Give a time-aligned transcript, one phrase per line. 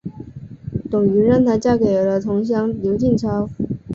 [0.89, 3.47] 董瑀让她嫁给了同乡刘进超。